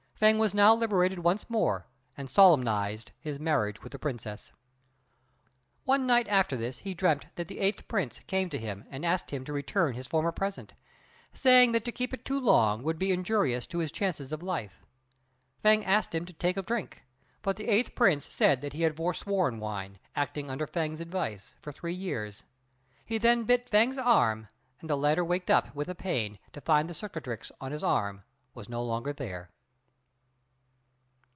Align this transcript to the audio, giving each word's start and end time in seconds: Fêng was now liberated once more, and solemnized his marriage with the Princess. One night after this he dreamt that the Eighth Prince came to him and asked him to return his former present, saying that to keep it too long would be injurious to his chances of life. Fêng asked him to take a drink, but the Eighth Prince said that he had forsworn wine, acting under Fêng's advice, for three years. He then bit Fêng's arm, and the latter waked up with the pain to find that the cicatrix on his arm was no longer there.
Fêng 0.21 0.37
was 0.37 0.53
now 0.53 0.75
liberated 0.75 1.17
once 1.17 1.49
more, 1.49 1.87
and 2.15 2.29
solemnized 2.29 3.11
his 3.19 3.39
marriage 3.39 3.81
with 3.81 3.91
the 3.91 3.97
Princess. 3.97 4.53
One 5.83 6.05
night 6.05 6.27
after 6.27 6.55
this 6.55 6.77
he 6.77 6.93
dreamt 6.93 7.25
that 7.33 7.47
the 7.47 7.57
Eighth 7.57 7.87
Prince 7.87 8.19
came 8.27 8.47
to 8.51 8.59
him 8.59 8.85
and 8.91 9.03
asked 9.03 9.31
him 9.31 9.43
to 9.45 9.51
return 9.51 9.95
his 9.95 10.05
former 10.05 10.31
present, 10.31 10.75
saying 11.33 11.71
that 11.71 11.83
to 11.85 11.91
keep 11.91 12.13
it 12.13 12.23
too 12.23 12.39
long 12.39 12.83
would 12.83 12.99
be 12.99 13.11
injurious 13.11 13.65
to 13.65 13.79
his 13.79 13.91
chances 13.91 14.31
of 14.31 14.43
life. 14.43 14.85
Fêng 15.65 15.83
asked 15.87 16.13
him 16.13 16.25
to 16.25 16.33
take 16.33 16.55
a 16.55 16.61
drink, 16.61 17.01
but 17.41 17.57
the 17.57 17.67
Eighth 17.69 17.95
Prince 17.95 18.23
said 18.23 18.61
that 18.61 18.73
he 18.73 18.83
had 18.83 18.95
forsworn 18.95 19.59
wine, 19.59 19.97
acting 20.15 20.51
under 20.51 20.67
Fêng's 20.67 21.01
advice, 21.01 21.55
for 21.63 21.71
three 21.71 21.95
years. 21.95 22.43
He 23.07 23.17
then 23.17 23.45
bit 23.45 23.65
Fêng's 23.67 23.97
arm, 23.97 24.49
and 24.81 24.87
the 24.87 24.95
latter 24.95 25.25
waked 25.25 25.49
up 25.49 25.73
with 25.73 25.87
the 25.87 25.95
pain 25.95 26.37
to 26.53 26.61
find 26.61 26.87
that 26.87 26.93
the 26.93 26.99
cicatrix 26.99 27.51
on 27.59 27.71
his 27.71 27.83
arm 27.83 28.21
was 28.53 28.69
no 28.69 28.83
longer 28.83 29.13
there. 29.13 29.49